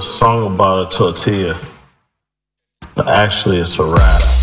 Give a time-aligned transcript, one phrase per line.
[0.00, 1.60] song about a tortilla,
[2.94, 4.39] but actually it's a rap.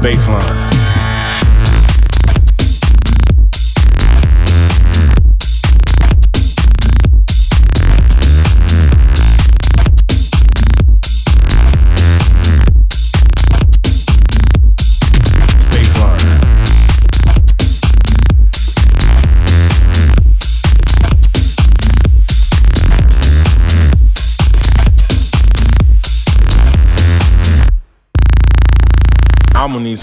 [0.00, 0.47] Baseline.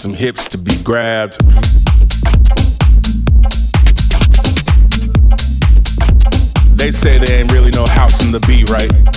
[0.05, 1.39] Some hips to be grabbed.
[6.77, 9.14] They say there ain't really no house in the beat, right?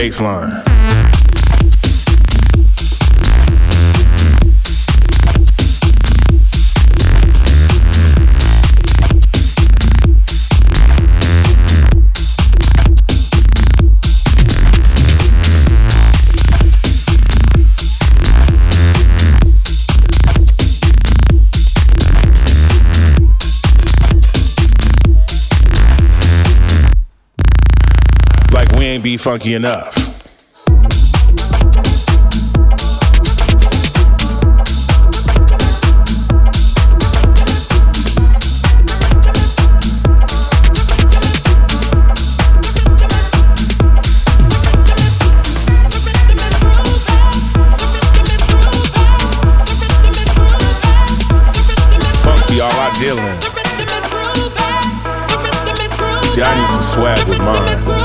[0.00, 0.69] Baseline.
[29.00, 29.94] Ain't be funky enough.
[56.26, 57.99] See, I need some swag with mine.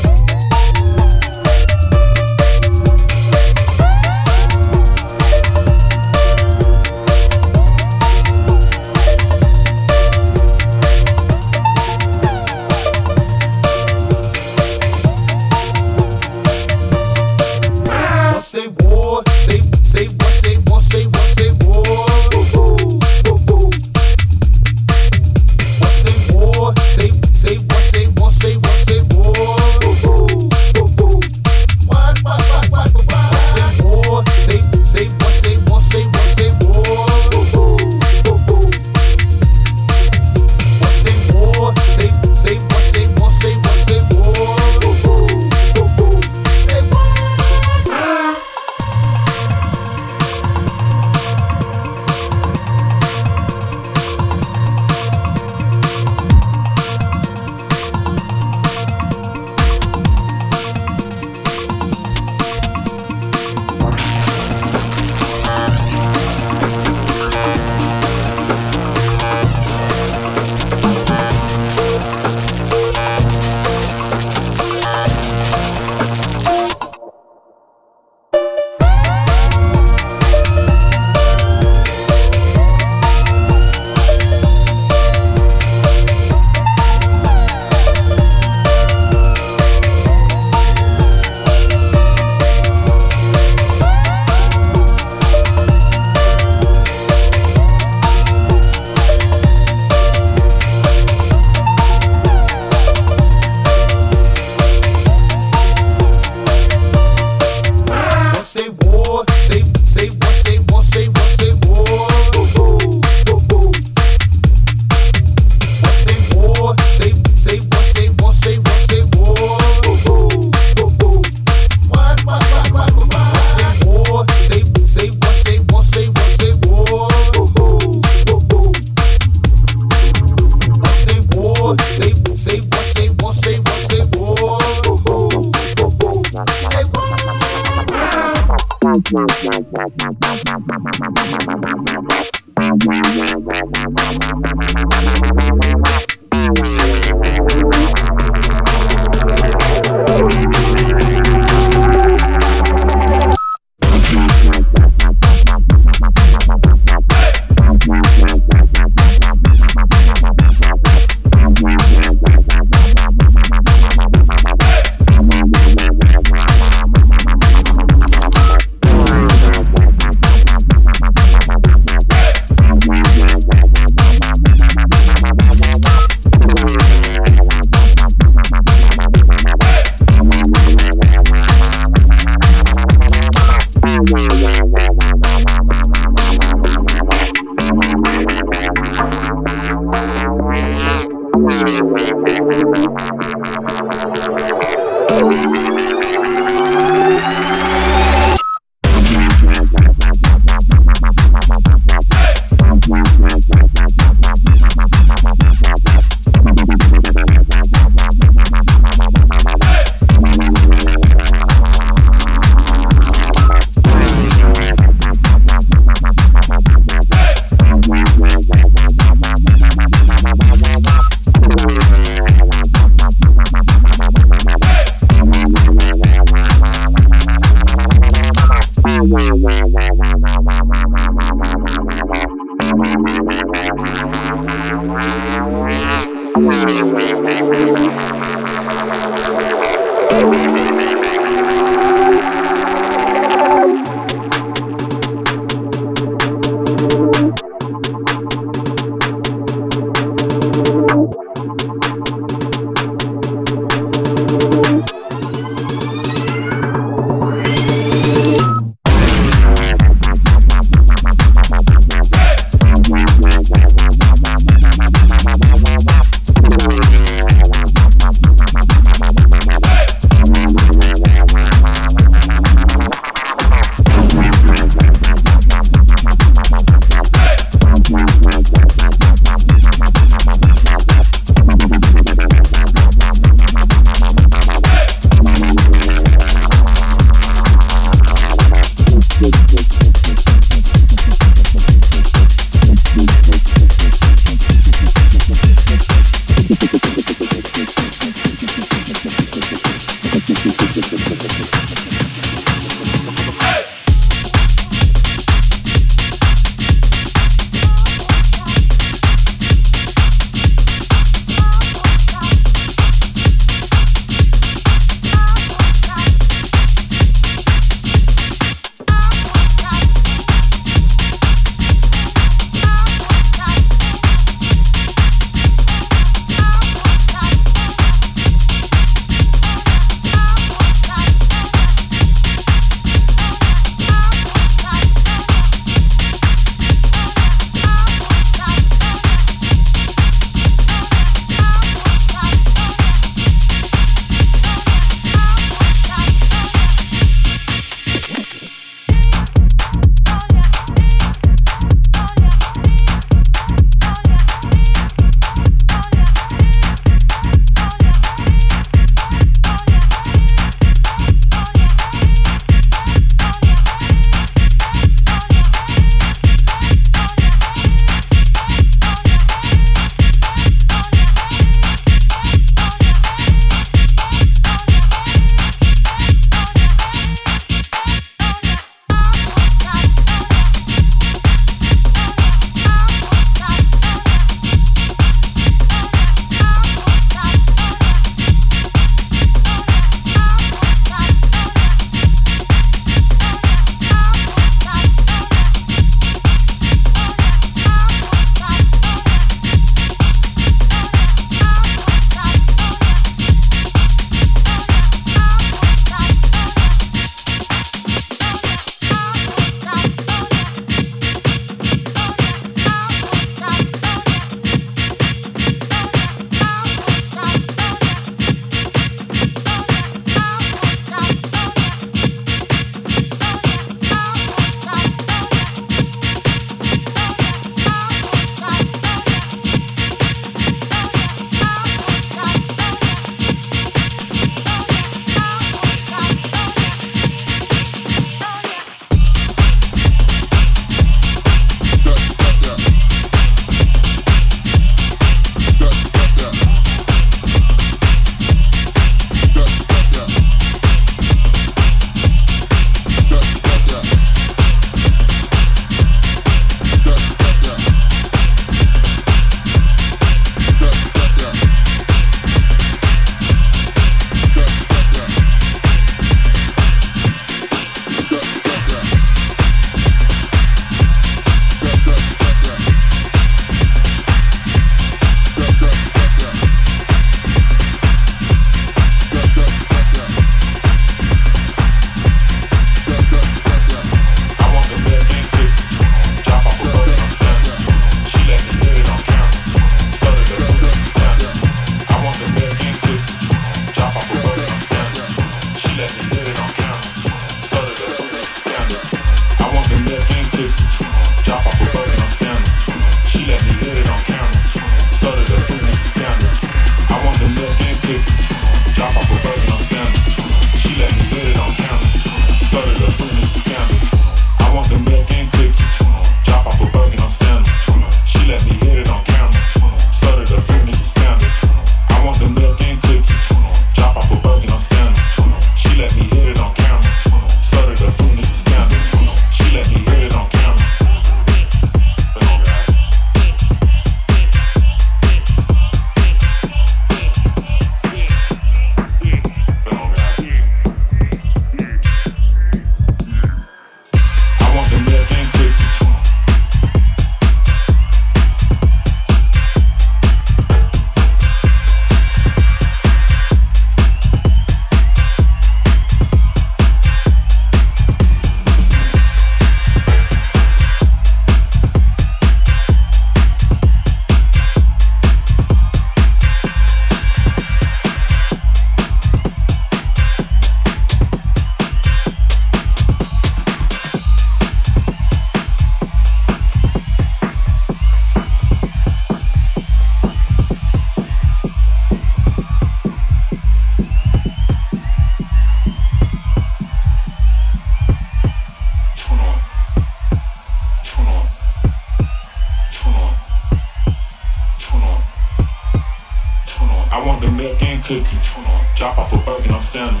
[598.76, 600.00] Drop off a burger, I'm sandal.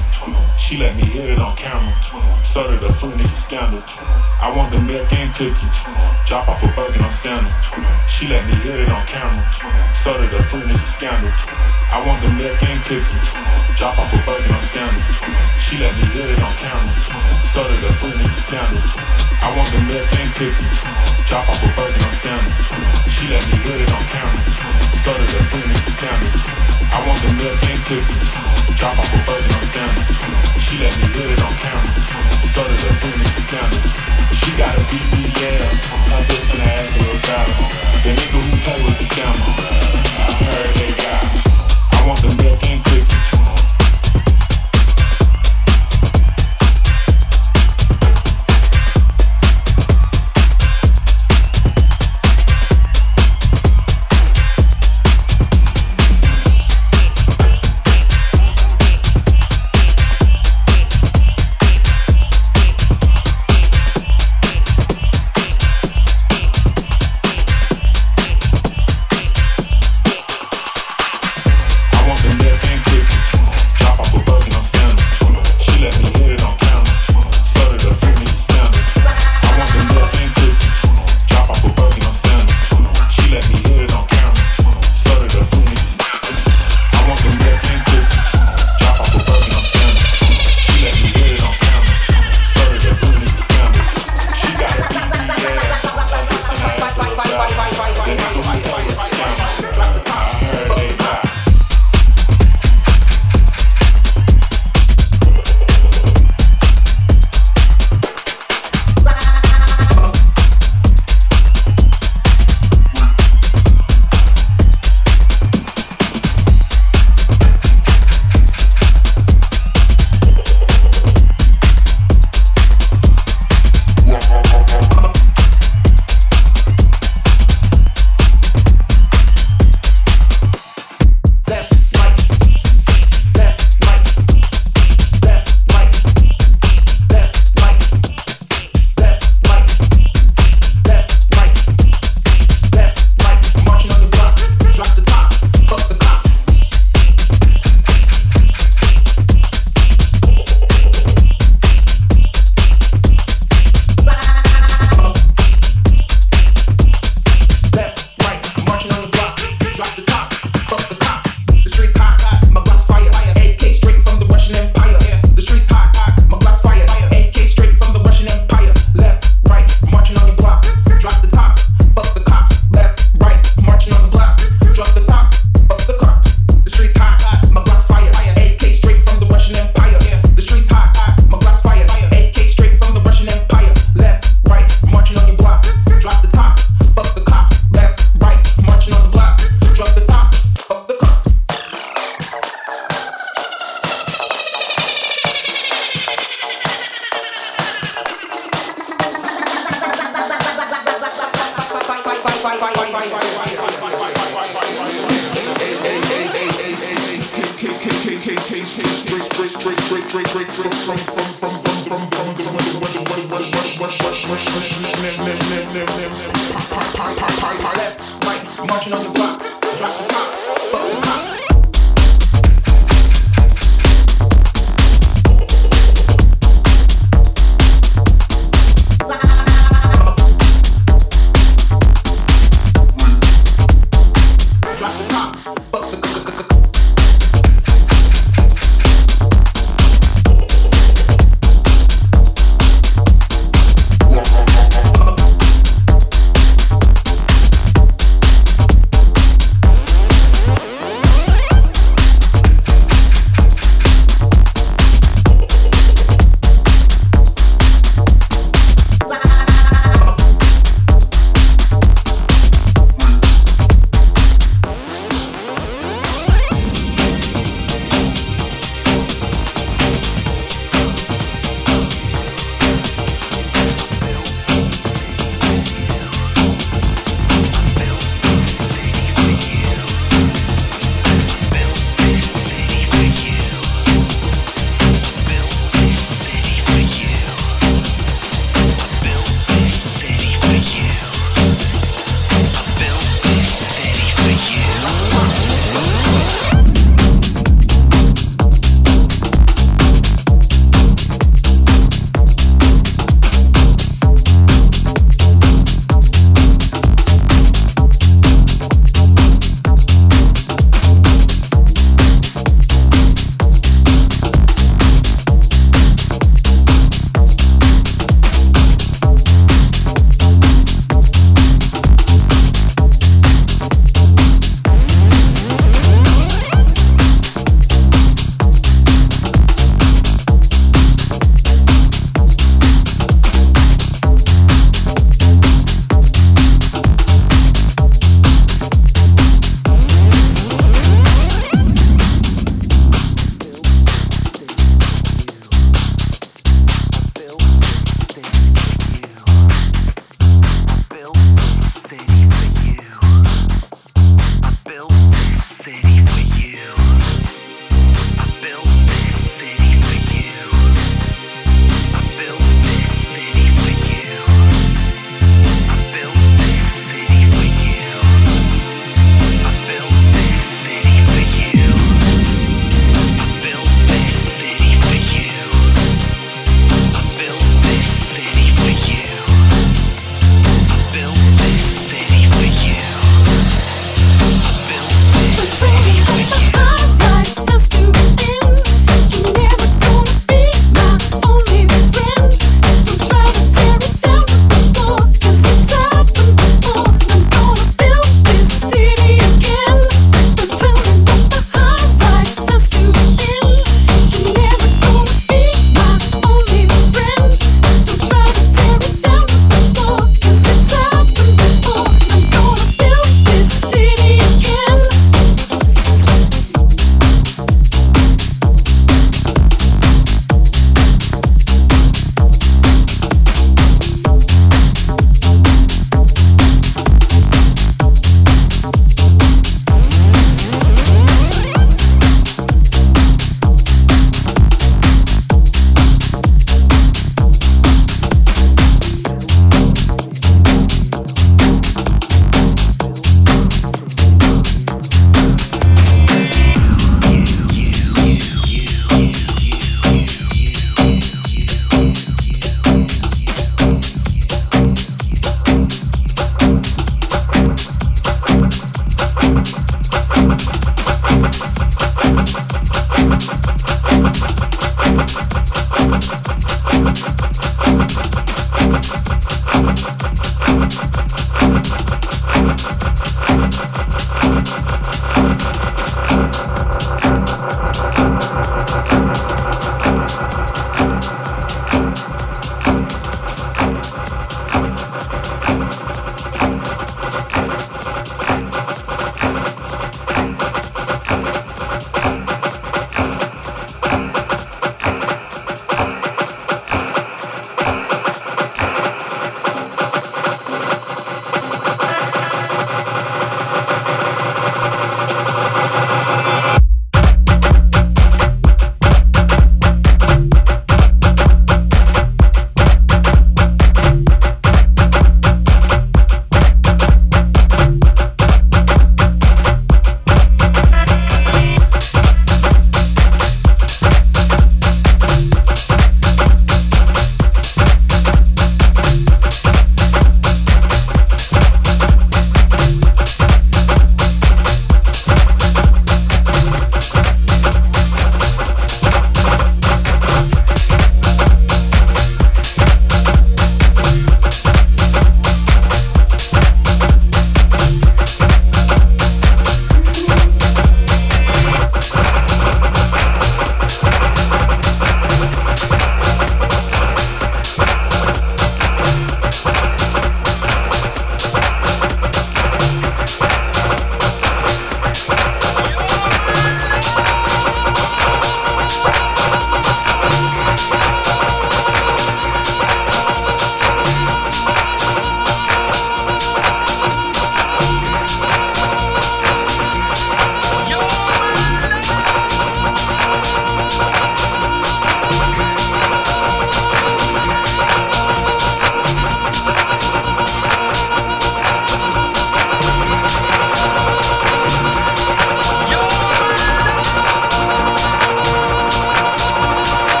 [0.58, 1.92] She let me hit it on camera.
[2.42, 3.82] Started a furnace of scandal.
[4.42, 5.06] I want the milk
[5.38, 5.70] cookie.
[6.26, 7.50] Drop off a Birkin, I'm sandal.
[8.10, 9.42] She let me hit it on camera.
[9.94, 11.30] Started a furnace of scandal.
[11.94, 13.18] I want the milk cookie.
[13.78, 15.02] Drop off a Birkin, I'm sandal.
[15.62, 16.94] She let me hit it on camera.
[17.46, 18.82] Started a furnace of scandal.
[19.40, 20.68] I want the milk cookie.
[21.30, 22.52] Drop off a Birkin, I'm sandal.
[23.08, 26.42] She let me hit it on camera son of the Phoenix sandwich.
[26.94, 28.30] I want the milk and cookies.
[28.78, 30.14] Drop off a burger on sandwich.
[30.62, 31.90] She let me hit it on camera.
[32.54, 33.90] Son of the Phoenix sandwich.
[34.38, 35.66] She got a BBL.
[36.06, 37.56] Her lips and her ass real fatter.
[38.06, 39.50] The nigga who play was a scammer.
[40.22, 41.26] I heard they got.
[41.98, 43.31] I want the milk and cookies.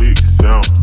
[0.00, 0.79] Gonna get